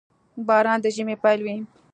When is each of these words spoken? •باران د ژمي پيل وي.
•باران 0.47 0.79
د 0.83 0.85
ژمي 0.95 1.15
پيل 1.23 1.39
وي. 1.45 1.57